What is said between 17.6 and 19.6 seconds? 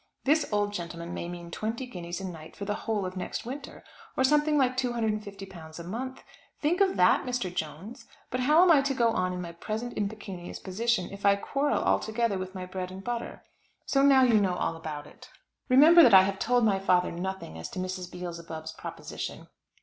to Mrs. Beelzebub's proposition.